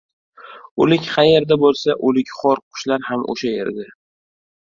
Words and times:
•O‘lik 0.85 1.03
qayerda 1.09 1.57
bo‘lsa, 1.63 1.95
o‘likxo‘r 2.11 2.61
qushlar 2.71 3.05
ham 3.11 3.27
o‘sha 3.35 3.53
yerda. 3.53 3.87